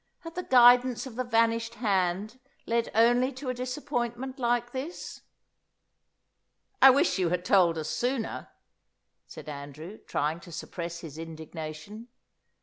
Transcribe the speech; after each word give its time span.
Had 0.21 0.33
the 0.33 0.41
guidance 0.41 1.05
of 1.05 1.15
the 1.15 1.23
vanished 1.23 1.75
hand 1.75 2.39
led 2.65 2.89
only 2.95 3.31
to 3.33 3.49
a 3.49 3.53
disappointment 3.53 4.39
like 4.39 4.71
this? 4.71 5.21
"I 6.81 6.89
wish 6.89 7.19
you 7.19 7.29
had 7.29 7.45
told 7.45 7.77
us 7.77 7.89
sooner," 7.91 8.49
said 9.27 9.47
Andrew, 9.47 9.99
trying 9.99 10.39
to 10.39 10.51
suppress 10.51 11.01
his 11.01 11.19
indignation. 11.19 12.07